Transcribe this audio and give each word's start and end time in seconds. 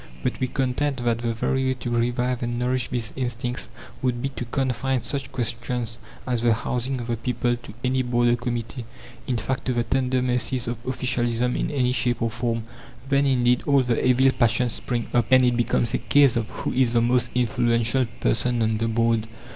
But 0.23 0.39
we 0.39 0.47
contend 0.47 0.97
that 0.97 1.19
the 1.19 1.31
very 1.35 1.63
way 1.63 1.73
to 1.75 1.91
revive 1.91 2.41
and 2.41 2.57
nourish 2.57 2.89
these 2.89 3.13
instincts 3.15 3.69
would 4.01 4.19
be 4.19 4.29
to 4.29 4.45
confine 4.45 5.03
such 5.03 5.31
questions 5.31 5.99
as 6.25 6.41
the 6.41 6.55
housing 6.55 6.99
of 6.99 7.05
the 7.05 7.17
people 7.17 7.55
to 7.57 7.73
any 7.83 8.01
board 8.01 8.29
or 8.29 8.35
committee, 8.35 8.85
in 9.27 9.37
fact, 9.37 9.65
to 9.65 9.73
the 9.73 9.83
tender 9.83 10.23
mercies 10.23 10.67
of 10.67 10.83
officialism 10.87 11.55
in 11.55 11.69
any 11.69 11.91
shape 11.91 12.19
or 12.19 12.31
form. 12.31 12.63
Then 13.09 13.27
indeed 13.27 13.61
all 13.67 13.81
the 13.83 14.03
evil 14.03 14.31
passions 14.31 14.73
spring 14.73 15.07
up, 15.13 15.27
and 15.31 15.45
it 15.45 15.55
becomes 15.55 15.93
a 15.93 15.99
case 15.99 16.35
of 16.35 16.49
who 16.49 16.73
is 16.73 16.93
the 16.93 17.01
most 17.01 17.29
influential 17.35 18.07
person 18.21 18.63
on 18.63 18.79
the 18.79 18.87
board. 18.87 19.27